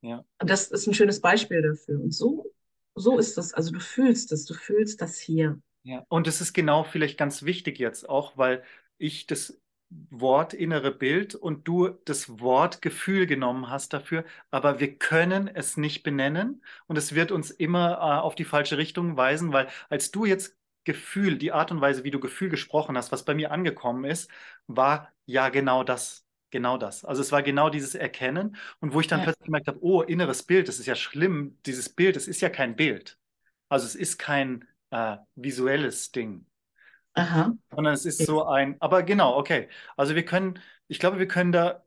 [0.03, 0.25] Ja.
[0.41, 2.01] Und das ist ein schönes Beispiel dafür.
[2.01, 2.53] Und so,
[2.97, 3.55] so ist das.
[3.55, 5.61] Also du fühlst es, du fühlst das hier.
[5.83, 8.65] Ja, und es ist genau vielleicht ganz wichtig jetzt auch, weil
[8.99, 14.97] ich das Wort innere Bild und du das Wort Gefühl genommen hast dafür, aber wir
[14.99, 19.53] können es nicht benennen und es wird uns immer äh, auf die falsche Richtung weisen,
[19.53, 23.25] weil als du jetzt Gefühl, die Art und Weise, wie du Gefühl gesprochen hast, was
[23.25, 24.29] bei mir angekommen ist,
[24.67, 26.26] war ja genau das.
[26.51, 27.05] Genau das.
[27.05, 29.25] Also es war genau dieses Erkennen und wo ich dann ja.
[29.25, 32.49] plötzlich gemerkt habe, oh, inneres Bild, das ist ja schlimm, dieses Bild, es ist ja
[32.49, 33.19] kein Bild.
[33.69, 36.47] Also es ist kein äh, visuelles Ding.
[37.15, 37.53] Aha.
[37.71, 39.69] Sondern es ist so ein, aber genau, okay.
[39.97, 41.85] Also wir können, ich glaube, wir können da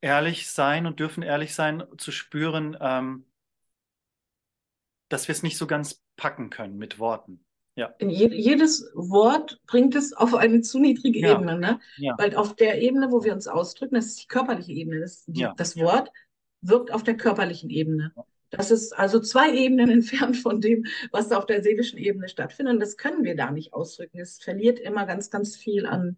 [0.00, 3.26] ehrlich sein und dürfen ehrlich sein, zu spüren, ähm,
[5.08, 7.44] dass wir es nicht so ganz packen können mit Worten.
[7.78, 7.94] Ja.
[8.00, 11.34] Je, jedes Wort bringt es auf eine zu niedrige ja.
[11.34, 11.78] Ebene, ne?
[11.96, 12.16] Ja.
[12.18, 14.98] Weil auf der Ebene, wo wir uns ausdrücken, das ist die körperliche Ebene.
[14.98, 16.10] Das, die, das Wort
[16.60, 18.12] wirkt auf der körperlichen Ebene.
[18.50, 22.74] Das ist also zwei Ebenen entfernt von dem, was da auf der seelischen Ebene stattfindet.
[22.74, 24.18] Und das können wir da nicht ausdrücken.
[24.18, 26.16] Es verliert immer ganz, ganz viel an,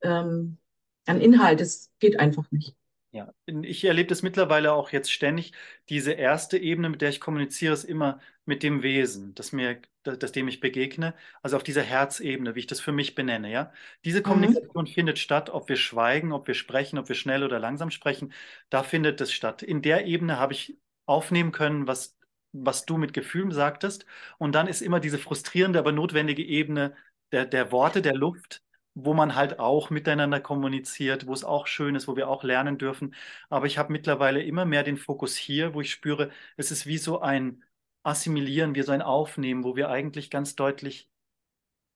[0.00, 0.58] ähm,
[1.06, 1.60] an Inhalt.
[1.60, 2.76] Es geht einfach nicht.
[3.14, 5.52] Ja, ich erlebe das mittlerweile auch jetzt ständig.
[5.88, 10.18] Diese erste Ebene, mit der ich kommuniziere, ist immer mit dem Wesen, das mir, das,
[10.18, 11.14] das dem ich begegne.
[11.40, 13.52] Also auf dieser Herzebene, wie ich das für mich benenne.
[13.52, 13.72] Ja,
[14.04, 14.24] diese mhm.
[14.24, 14.88] Kommunikation mhm.
[14.88, 18.32] findet statt, ob wir schweigen, ob wir sprechen, ob wir schnell oder langsam sprechen.
[18.68, 19.62] Da findet es statt.
[19.62, 22.18] In der Ebene habe ich aufnehmen können, was,
[22.50, 24.06] was du mit Gefühlen sagtest.
[24.38, 26.96] Und dann ist immer diese frustrierende, aber notwendige Ebene
[27.30, 28.63] der, der Worte, der Luft,
[28.94, 32.78] wo man halt auch miteinander kommuniziert, wo es auch schön ist, wo wir auch lernen
[32.78, 33.14] dürfen.
[33.50, 36.98] Aber ich habe mittlerweile immer mehr den Fokus hier, wo ich spüre, es ist wie
[36.98, 37.64] so ein
[38.04, 41.08] Assimilieren, wie so ein Aufnehmen, wo wir eigentlich ganz deutlich,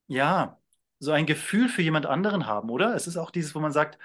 [0.07, 0.61] ja,
[0.99, 2.95] so ein Gefühl für jemand anderen haben, oder?
[2.95, 3.99] Es ist auch dieses, wo man sagt,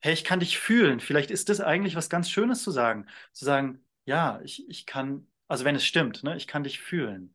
[0.00, 1.00] hey, ich kann dich fühlen.
[1.00, 3.06] Vielleicht ist das eigentlich was ganz Schönes zu sagen.
[3.32, 7.34] Zu sagen, ja, ich, ich kann, also wenn es stimmt, ne, ich kann dich fühlen.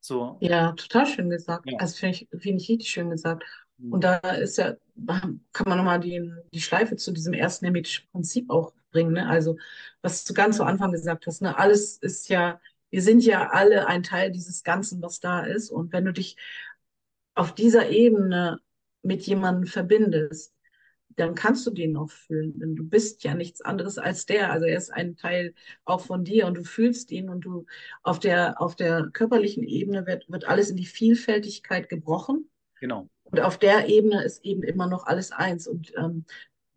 [0.00, 0.38] So.
[0.40, 1.70] Ja, total schön gesagt.
[1.70, 1.78] Ja.
[1.78, 3.44] Also finde ich, find ich richtig schön gesagt.
[3.88, 4.74] Und da ist ja,
[5.06, 9.12] kann man nochmal die, die Schleife zu diesem ersten hermetischen Prinzip auch bringen.
[9.12, 9.28] Ne?
[9.28, 9.56] Also,
[10.02, 11.56] was du ganz zu Anfang gesagt hast, ne?
[11.56, 15.70] alles ist ja, wir sind ja alle ein Teil dieses Ganzen, was da ist.
[15.70, 16.36] Und wenn du dich
[17.34, 18.60] auf dieser Ebene
[19.02, 20.54] mit jemandem verbindest,
[21.16, 22.58] dann kannst du den auch fühlen.
[22.58, 24.52] Denn du bist ja nichts anderes als der.
[24.52, 27.66] Also er ist ein Teil auch von dir und du fühlst ihn und du
[28.02, 32.48] auf der, auf der körperlichen Ebene wird, wird alles in die Vielfältigkeit gebrochen.
[32.80, 33.08] Genau.
[33.30, 35.66] Und auf der Ebene ist eben immer noch alles eins.
[35.66, 36.24] Und ähm,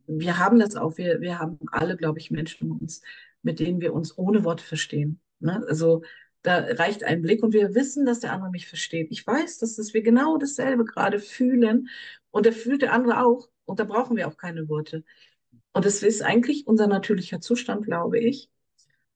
[0.07, 3.01] wir haben das auch, wir, wir haben alle, glaube ich, Menschen uns,
[3.41, 5.19] mit denen wir uns ohne Worte verstehen.
[5.39, 5.63] Ne?
[5.67, 6.03] Also
[6.41, 9.07] da reicht ein Blick und wir wissen, dass der andere mich versteht.
[9.11, 11.87] Ich weiß, dass, dass wir genau dasselbe gerade fühlen
[12.31, 15.03] und da fühlt der andere auch und da brauchen wir auch keine Worte.
[15.71, 18.49] Und das ist eigentlich unser natürlicher Zustand, glaube ich.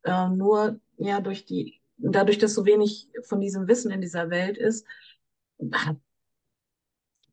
[0.04, 4.58] Äh, nur ja durch die, dadurch, dass so wenig von diesem Wissen in dieser Welt
[4.58, 4.86] ist,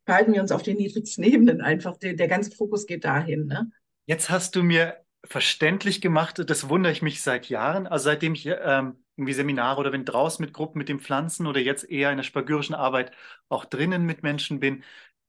[0.07, 1.97] halten wir uns auf den niedrigsten Ebenen einfach.
[1.97, 3.47] Der, der ganze Fokus geht dahin.
[3.47, 3.71] Ne?
[4.05, 8.45] Jetzt hast du mir verständlich gemacht, das wundere ich mich seit Jahren, also seitdem ich
[8.45, 12.17] ähm, irgendwie Seminare oder wenn draußen mit Gruppen mit den Pflanzen oder jetzt eher in
[12.17, 13.11] der spagyrischen Arbeit
[13.49, 14.83] auch drinnen mit Menschen bin,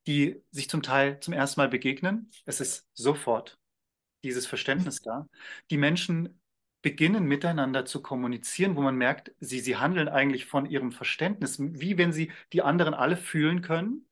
[0.05, 2.29] die sich zum Teil zum ersten Mal begegnen.
[2.45, 3.57] Es ist sofort
[4.23, 5.27] dieses Verständnis da.
[5.69, 6.39] Die Menschen
[6.81, 11.97] beginnen miteinander zu kommunizieren, wo man merkt, sie, sie handeln eigentlich von ihrem Verständnis, wie
[11.97, 14.06] wenn sie die anderen alle fühlen können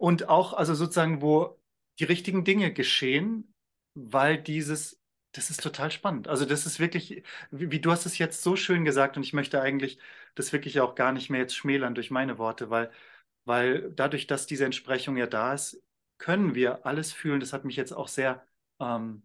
[0.00, 1.60] und auch, also sozusagen, wo
[1.98, 3.54] die richtigen Dinge geschehen,
[3.94, 4.98] weil dieses,
[5.32, 6.26] das ist total spannend.
[6.28, 9.34] Also das ist wirklich, wie, wie, du hast es jetzt so schön gesagt und ich
[9.34, 9.98] möchte eigentlich
[10.34, 12.90] das wirklich auch gar nicht mehr jetzt schmälern durch meine Worte, weil,
[13.44, 15.82] weil dadurch, dass diese Entsprechung ja da ist,
[16.18, 17.40] können wir alles fühlen.
[17.40, 18.46] Das hat mich jetzt auch sehr
[18.80, 19.22] ähm,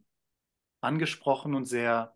[0.82, 2.16] angesprochen und sehr,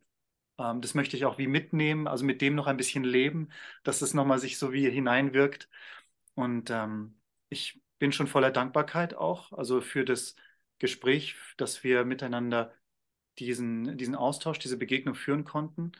[0.59, 3.49] ähm, das möchte ich auch wie mitnehmen, also mit dem noch ein bisschen leben,
[3.83, 5.69] dass es nochmal sich so wie hineinwirkt.
[6.35, 7.19] Und ähm,
[7.49, 10.35] ich bin schon voller Dankbarkeit auch, also für das
[10.79, 12.73] Gespräch, dass wir miteinander
[13.39, 15.91] diesen, diesen Austausch, diese Begegnung führen konnten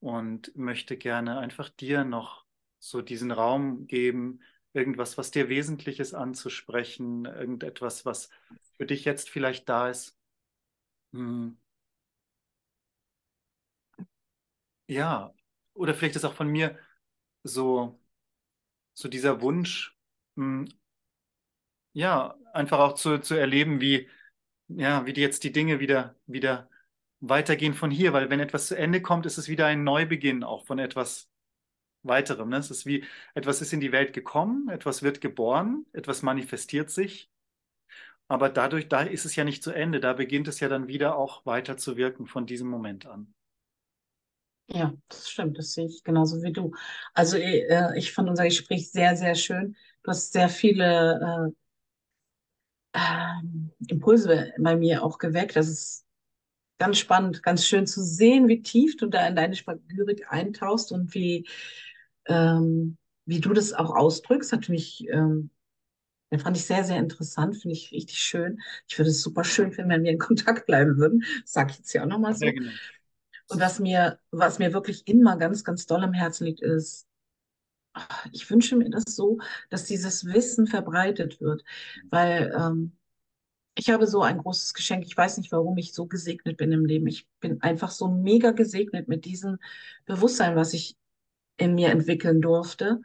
[0.00, 2.44] und möchte gerne einfach dir noch
[2.78, 4.40] so diesen Raum geben,
[4.72, 8.30] irgendwas, was dir wesentlich ist anzusprechen, irgendetwas, was
[8.76, 10.18] für dich jetzt vielleicht da ist.
[11.12, 11.56] Hm.
[14.86, 15.34] Ja,
[15.74, 16.78] oder vielleicht ist auch von mir
[17.44, 18.00] so
[18.94, 19.96] so dieser Wunsch,
[20.36, 20.68] hm,
[21.94, 24.08] ja, einfach auch zu, zu erleben, wie,
[24.68, 26.68] ja, wie jetzt die Dinge wieder, wieder
[27.20, 30.66] weitergehen von hier, weil wenn etwas zu Ende kommt, ist es wieder ein Neubeginn auch
[30.66, 31.30] von etwas
[32.02, 32.50] weiterem.
[32.50, 32.58] Ne?
[32.58, 33.04] Es ist wie,
[33.34, 37.30] etwas ist in die Welt gekommen, etwas wird geboren, etwas manifestiert sich,
[38.28, 41.16] aber dadurch, da ist es ja nicht zu Ende, da beginnt es ja dann wieder
[41.16, 43.34] auch weiter zu wirken von diesem Moment an.
[44.66, 46.72] Ja, das stimmt, das sehe ich genauso wie du.
[47.12, 49.76] Also äh, ich fand unser Gespräch sehr, sehr schön.
[50.02, 51.54] Du hast sehr viele
[52.94, 53.42] äh, äh,
[53.88, 55.56] Impulse bei mir auch geweckt.
[55.56, 56.06] Das ist
[56.78, 61.14] ganz spannend, ganz schön zu sehen, wie tief du da in deine Spagyrik eintauchst und
[61.14, 61.46] wie,
[62.26, 64.52] ähm, wie du das auch ausdrückst.
[64.52, 65.50] Hat mich, ähm,
[66.38, 68.60] fand ich sehr, sehr interessant, finde ich richtig schön.
[68.88, 71.24] Ich würde es super schön finden, wenn wir in Kontakt bleiben würden.
[71.42, 72.46] Das sage ich jetzt hier auch nochmal so.
[72.46, 72.70] Genau.
[73.48, 77.03] Und was mir, was mir wirklich immer ganz, ganz doll am Herzen liegt, ist,
[78.32, 79.38] ich wünsche mir das so,
[79.70, 81.64] dass dieses Wissen verbreitet wird,
[82.10, 82.92] weil ähm,
[83.76, 85.04] ich habe so ein großes Geschenk.
[85.06, 87.06] Ich weiß nicht, warum ich so gesegnet bin im Leben.
[87.06, 89.58] Ich bin einfach so mega gesegnet mit diesem
[90.06, 90.96] Bewusstsein, was ich
[91.56, 93.00] in mir entwickeln durfte.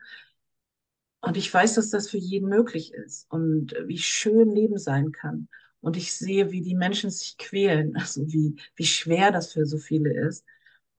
[1.22, 5.50] Und ich weiß, dass das für jeden möglich ist und wie schön Leben sein kann.
[5.82, 9.78] Und ich sehe, wie die Menschen sich quälen, also wie, wie schwer das für so
[9.78, 10.46] viele ist.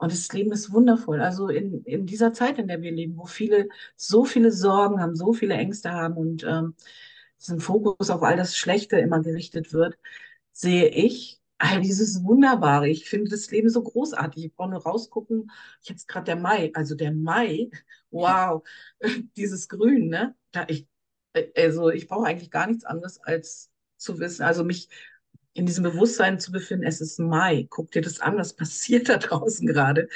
[0.01, 1.21] Und das Leben ist wundervoll.
[1.21, 5.15] Also in, in dieser Zeit, in der wir leben, wo viele so viele Sorgen haben,
[5.15, 6.75] so viele Ängste haben und ähm,
[7.49, 9.99] ein Fokus auf all das Schlechte immer gerichtet wird,
[10.53, 12.89] sehe ich all dieses Wunderbare.
[12.89, 14.47] Ich finde das Leben so großartig.
[14.47, 15.51] Ich brauche nur rausgucken.
[15.83, 17.71] Jetzt gerade der Mai, also der Mai,
[18.11, 18.63] wow,
[19.37, 20.35] dieses Grün, ne?
[20.53, 20.89] Da ich,
[21.57, 24.89] also ich brauche eigentlich gar nichts anderes als zu wissen, also mich
[25.53, 29.17] in diesem Bewusstsein zu befinden, es ist Mai, guck dir das an, was passiert da
[29.17, 30.09] draußen gerade.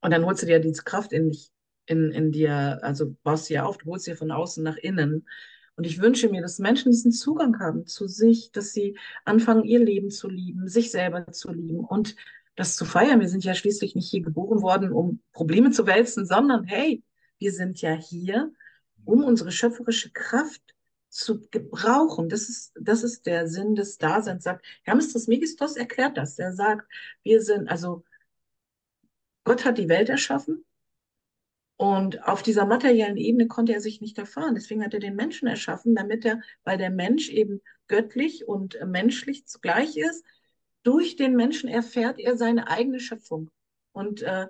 [0.00, 1.50] Und dann holst du dir diese Kraft in dich,
[1.86, 5.26] in, in dir, also baust sie ja auf, du holst sie von außen nach innen.
[5.76, 9.78] Und ich wünsche mir, dass Menschen diesen Zugang haben zu sich, dass sie anfangen, ihr
[9.78, 12.16] Leben zu lieben, sich selber zu lieben und
[12.56, 13.20] das zu feiern.
[13.20, 17.02] Wir sind ja schließlich nicht hier geboren worden, um Probleme zu wälzen, sondern hey,
[17.38, 18.50] wir sind ja hier,
[19.04, 20.62] um unsere schöpferische Kraft
[21.16, 22.28] zu gebrauchen.
[22.28, 24.44] Das ist, das ist der Sinn des Daseins.
[24.44, 26.38] Sagt, Hermes Trismegistos erklärt das.
[26.38, 26.90] Er sagt,
[27.22, 28.04] wir sind, also
[29.44, 30.64] Gott hat die Welt erschaffen
[31.76, 34.54] und auf dieser materiellen Ebene konnte er sich nicht erfahren.
[34.54, 39.46] Deswegen hat er den Menschen erschaffen, damit er, weil der Mensch eben göttlich und menschlich
[39.46, 40.24] zugleich ist,
[40.82, 43.50] durch den Menschen erfährt er seine eigene Schöpfung.
[43.92, 44.46] Und äh,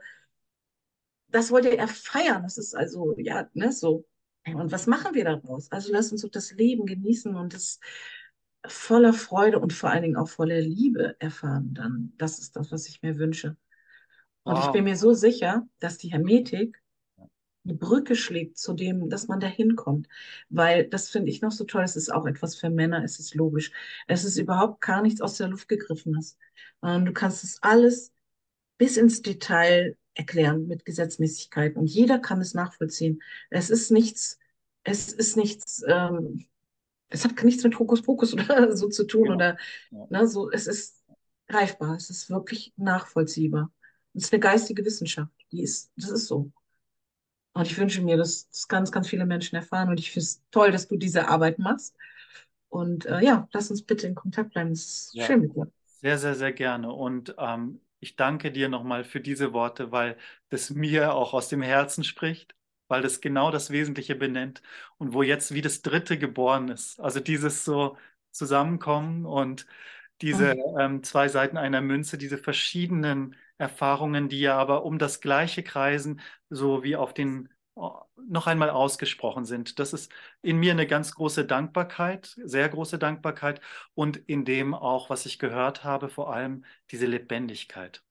[1.29, 2.43] das wollte er feiern.
[2.45, 4.05] Das ist also, ja, ne, so
[4.55, 5.71] und was machen wir daraus?
[5.73, 7.81] Also lass uns doch das Leben genießen und es
[8.67, 12.13] voller Freude und vor allen Dingen auch voller Liebe erfahren dann.
[12.17, 13.57] Das ist das, was ich mir wünsche.
[14.43, 14.67] Und wow.
[14.67, 16.83] ich bin mir so sicher, dass die Hermetik
[17.65, 20.07] die Brücke schlägt zu dem, dass man da hinkommt.
[20.49, 21.83] Weil das finde ich noch so toll.
[21.83, 23.73] Es ist auch etwas für Männer, es ist logisch.
[24.07, 26.39] Es ist überhaupt gar nichts aus der Luft gegriffenes.
[26.81, 28.13] Du kannst es alles
[28.79, 33.23] bis ins Detail erklären mit Gesetzmäßigkeiten und jeder kann es nachvollziehen.
[33.51, 34.39] Es ist nichts,
[34.83, 36.47] es ist nichts, ähm,
[37.09, 39.35] es hat nichts mit Hokuspokus oder so zu tun genau.
[39.37, 39.59] oder
[39.91, 40.07] ja.
[40.11, 41.05] ne, so, es ist
[41.49, 43.71] greifbar, es ist wirklich nachvollziehbar.
[44.15, 46.51] Es ist eine geistige Wissenschaft, die ist, das ist so.
[47.53, 50.43] Und ich wünsche mir, dass das ganz, ganz viele Menschen erfahren und ich finde es
[50.51, 51.95] toll, dass du diese Arbeit machst.
[52.69, 54.73] Und äh, ja, lass uns bitte in Kontakt bleiben.
[54.73, 55.25] Es ist ja.
[55.25, 55.71] schön mit dir.
[56.01, 56.93] Sehr, sehr, sehr gerne.
[56.93, 60.17] Und ähm, ich danke dir nochmal für diese Worte, weil
[60.51, 62.55] das mir auch aus dem Herzen spricht,
[62.89, 64.63] weil das genau das Wesentliche benennt
[64.99, 67.01] und wo jetzt wie das Dritte geboren ist.
[67.01, 67.97] Also dieses so
[68.33, 69.67] Zusammenkommen und
[70.21, 70.79] diese mhm.
[70.79, 76.21] ähm, zwei Seiten einer Münze, diese verschiedenen Erfahrungen, die ja aber um das Gleiche kreisen,
[76.51, 79.79] so wie auf den noch einmal ausgesprochen sind.
[79.79, 80.11] Das ist
[80.43, 83.61] in mir eine ganz große Dankbarkeit, sehr große Dankbarkeit
[83.95, 88.03] und in dem auch, was ich gehört habe, vor allem diese Lebendigkeit.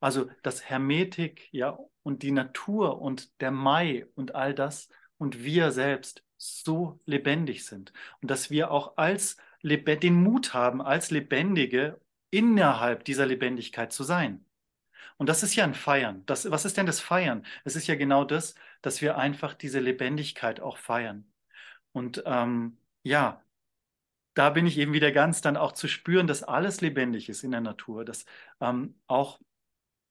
[0.00, 5.72] Also das Hermetik, ja, und die Natur und der Mai und all das und wir
[5.72, 7.92] selbst so lebendig sind
[8.22, 14.44] und dass wir auch als den Mut haben, als Lebendige innerhalb dieser Lebendigkeit zu sein.
[15.18, 16.24] Und das ist ja ein Feiern.
[16.24, 17.44] Das, was ist denn das Feiern?
[17.64, 21.30] Es ist ja genau das, dass wir einfach diese Lebendigkeit auch feiern.
[21.92, 23.42] Und ähm, ja,
[24.34, 27.50] da bin ich eben wieder ganz dann auch zu spüren, dass alles lebendig ist in
[27.52, 28.24] der Natur, dass
[28.60, 29.40] ähm, auch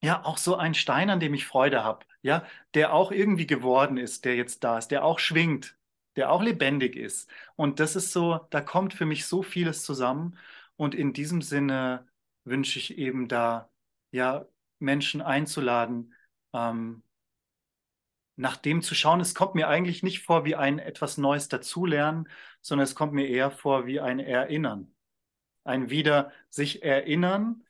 [0.01, 3.97] ja auch so ein Stein, an dem ich Freude habe, ja, der auch irgendwie geworden
[3.97, 5.77] ist, der jetzt da ist, der auch schwingt,
[6.15, 7.29] der auch lebendig ist.
[7.55, 10.37] Und das ist so, da kommt für mich so vieles zusammen.
[10.75, 12.07] Und in diesem Sinne
[12.45, 13.69] wünsche ich eben da
[14.11, 14.45] ja
[14.79, 16.13] Menschen einzuladen,
[16.53, 17.03] ähm,
[18.39, 22.29] nach dem zu schauen, es kommt mir eigentlich nicht vor wie ein etwas Neues dazulernen,
[22.61, 24.93] sondern es kommt mir eher vor wie ein Erinnern.
[25.65, 27.63] Ein wieder sich erinnern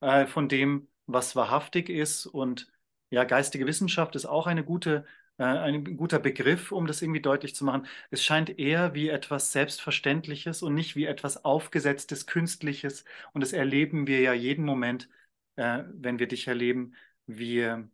[0.00, 2.26] äh, von dem, was wahrhaftig ist.
[2.26, 2.70] Und
[3.10, 5.06] ja, geistige Wissenschaft ist auch eine gute,
[5.38, 7.86] äh, ein guter Begriff, um das irgendwie deutlich zu machen.
[8.10, 13.04] Es scheint eher wie etwas Selbstverständliches und nicht wie etwas Aufgesetztes, Künstliches.
[13.32, 15.08] Und das erleben wir ja jeden Moment,
[15.56, 16.94] äh, wenn wir dich erleben,
[17.26, 17.86] wie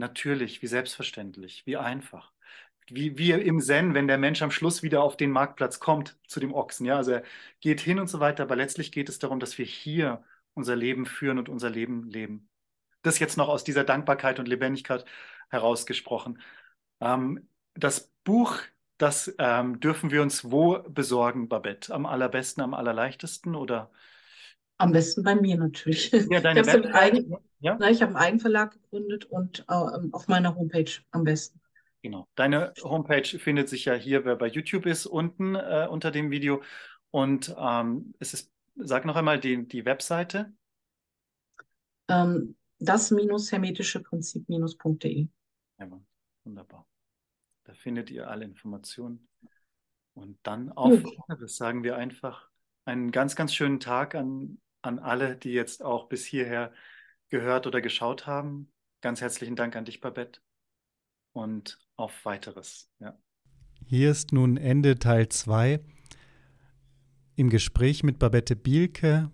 [0.00, 2.32] natürlich, wie selbstverständlich, wie einfach.
[2.88, 6.40] Wie, wie im Zen, wenn der Mensch am Schluss wieder auf den Marktplatz kommt zu
[6.40, 6.86] dem Ochsen.
[6.86, 7.22] Ja, also er
[7.60, 11.06] geht hin und so weiter, aber letztlich geht es darum, dass wir hier unser Leben
[11.06, 12.48] führen und unser Leben leben.
[13.02, 15.04] Das jetzt noch aus dieser Dankbarkeit und Lebendigkeit
[15.50, 16.40] herausgesprochen.
[17.00, 18.58] Ähm, das Buch,
[18.98, 21.94] das ähm, dürfen wir uns wo besorgen, Babette?
[21.94, 23.90] Am allerbesten, am allerleichtesten oder?
[24.80, 26.10] Am besten bei mir natürlich.
[26.10, 27.78] Ja, deine ich habe Eigen, ja?
[27.90, 29.74] ich habe einen Eigenverlag gegründet und äh,
[30.12, 31.60] auf meiner Homepage am besten.
[32.00, 32.26] Genau.
[32.34, 36.62] Deine Homepage findet sich ja hier, wer bei YouTube ist, unten äh, unter dem Video.
[37.10, 40.50] Und ähm, es ist, sag noch einmal die, die Webseite.
[42.08, 45.28] Ähm, das hermetische Prinzip-.de.
[45.78, 46.00] Ja,
[46.44, 46.86] wunderbar.
[47.64, 49.28] Da findet ihr alle Informationen.
[50.14, 52.48] Und dann auf das sagen wir einfach
[52.86, 56.72] einen ganz, ganz schönen Tag an an alle, die jetzt auch bis hierher
[57.28, 58.72] gehört oder geschaut haben.
[59.00, 60.40] Ganz herzlichen Dank an dich, Babette.
[61.32, 62.90] Und auf weiteres.
[62.98, 63.16] Ja.
[63.86, 65.80] Hier ist nun Ende Teil 2.
[67.36, 69.30] Im Gespräch mit Babette Bielke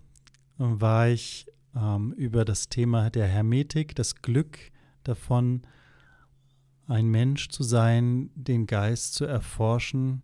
[0.57, 4.59] war ich ähm, über das Thema der Hermetik, das Glück
[5.03, 5.63] davon,
[6.87, 10.21] ein Mensch zu sein, den Geist zu erforschen.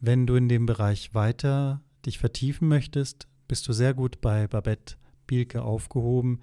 [0.00, 4.96] Wenn du in dem Bereich weiter dich vertiefen möchtest, bist du sehr gut bei Babette
[5.28, 6.40] Bielke aufgehoben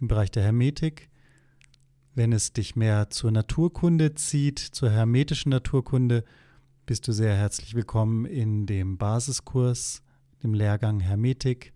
[0.00, 1.10] im Bereich der Hermetik.
[2.14, 6.22] Wenn es dich mehr zur Naturkunde zieht, zur hermetischen Naturkunde,
[6.86, 10.04] bist du sehr herzlich willkommen in dem Basiskurs,
[10.44, 11.72] dem Lehrgang Hermetik,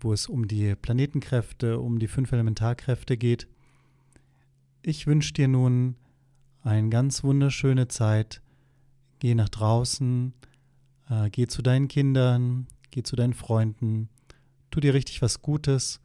[0.00, 3.48] wo es um die Planetenkräfte, um die fünf Elementarkräfte geht.
[4.82, 5.96] Ich wünsche dir nun
[6.60, 8.42] eine ganz wunderschöne Zeit.
[9.20, 10.34] Geh nach draußen,
[11.08, 14.08] äh, geh zu deinen Kindern, geh zu deinen Freunden,
[14.70, 16.00] tu dir richtig was Gutes.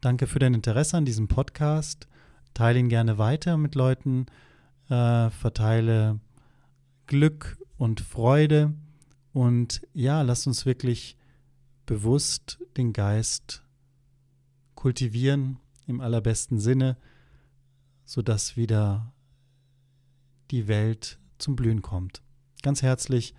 [0.00, 2.06] Danke für dein Interesse an diesem Podcast.
[2.54, 4.26] Teile ihn gerne weiter mit Leuten,
[4.88, 6.20] äh, verteile
[7.08, 8.72] Glück und Freude
[9.32, 11.16] und ja, lass uns wirklich
[11.86, 13.64] bewusst den Geist
[14.76, 16.96] kultivieren im allerbesten Sinne,
[18.04, 19.12] sodass wieder
[20.52, 22.22] die Welt zum Blühen kommt.
[22.62, 23.34] Ganz herzlich,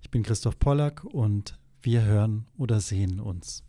[0.00, 3.64] ich bin Christoph Pollack und wir hören oder sehen uns.